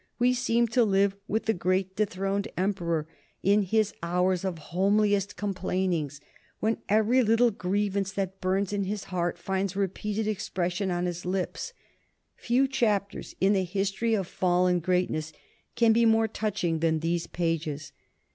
We 0.17 0.33
seem 0.33 0.67
to 0.69 0.83
live 0.83 1.15
with 1.27 1.45
the 1.45 1.53
great 1.53 1.95
dethroned 1.95 2.47
Emperor 2.57 3.07
in 3.43 3.61
his 3.61 3.93
hours 4.01 4.43
of 4.43 4.57
homeliest 4.57 5.35
complainings, 5.35 6.19
when 6.59 6.79
every 6.89 7.21
little 7.21 7.51
grievance 7.51 8.11
that 8.13 8.41
burns 8.41 8.73
in 8.73 8.85
his 8.85 9.03
heart 9.13 9.37
finds 9.37 9.75
repeated 9.75 10.27
expression 10.27 10.89
on 10.89 11.05
his 11.05 11.23
lips. 11.23 11.73
Few 12.35 12.67
chapters 12.67 13.35
in 13.39 13.53
the 13.53 13.63
history 13.63 14.15
of 14.15 14.25
fallen 14.25 14.79
greatness 14.79 15.33
can 15.75 15.93
be 15.93 16.05
more 16.07 16.27
touching 16.27 16.79
than 16.79 17.01
these 17.01 17.27
pages. 17.27 17.91